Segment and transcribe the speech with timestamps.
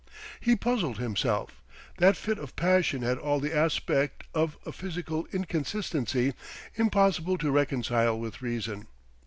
[0.39, 1.61] He puzzled himself.
[1.99, 6.33] That fit of passion had all the aspect of a psychical inconsistency
[6.73, 8.87] impossible to reconcile with reason.